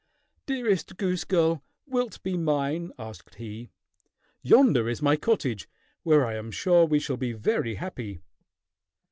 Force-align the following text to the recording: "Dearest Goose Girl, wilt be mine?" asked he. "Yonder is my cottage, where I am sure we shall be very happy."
"Dearest 0.47 0.97
Goose 0.97 1.23
Girl, 1.25 1.63
wilt 1.85 2.23
be 2.23 2.35
mine?" 2.35 2.91
asked 2.97 3.35
he. 3.35 3.69
"Yonder 4.41 4.89
is 4.89 4.99
my 4.99 5.15
cottage, 5.15 5.69
where 6.01 6.25
I 6.25 6.33
am 6.33 6.49
sure 6.49 6.85
we 6.85 6.97
shall 6.97 7.17
be 7.17 7.33
very 7.33 7.75
happy." 7.75 8.23